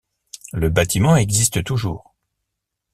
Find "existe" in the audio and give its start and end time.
1.15-1.63